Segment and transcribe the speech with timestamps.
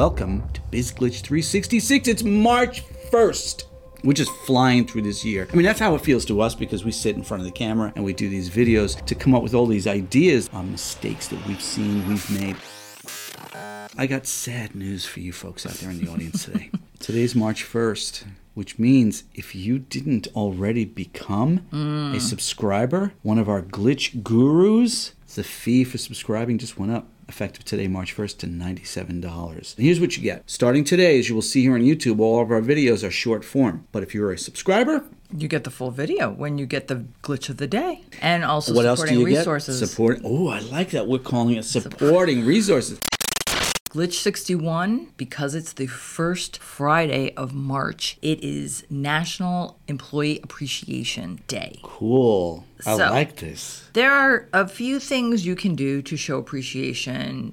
[0.00, 2.08] welcome to BizGlitch 366.
[2.08, 3.64] It's March 1st.
[4.02, 5.46] We're just flying through this year.
[5.52, 7.52] I mean, that's how it feels to us because we sit in front of the
[7.52, 11.28] camera and we do these videos to come up with all these ideas on mistakes
[11.28, 12.56] that we've seen, we've made.
[13.98, 16.70] I got sad news for you folks out there in the audience today.
[16.98, 18.24] Today's March 1st,
[18.54, 22.16] which means if you didn't already become mm.
[22.16, 27.64] a subscriber, one of our glitch gurus, the fee for subscribing just went up effective
[27.64, 29.76] today, March 1st, to $97.
[29.76, 30.42] And here's what you get.
[30.50, 33.44] Starting today, as you will see here on YouTube, all of our videos are short
[33.44, 33.86] form.
[33.92, 35.04] But if you're a subscriber,
[35.36, 38.74] You get the full video when you get the glitch of the day and also
[38.74, 39.78] what else do you resources.
[39.78, 39.86] get?
[39.88, 40.20] Support.
[40.24, 41.06] Oh, I like that.
[41.06, 42.98] We're calling it supporting resources.
[43.90, 51.80] Glitch 61, because it's the first Friday of March, it is National Employee Appreciation Day.
[51.82, 52.64] Cool.
[52.86, 53.82] I So- like this.
[53.94, 57.48] There are a few things you can do to show appreciation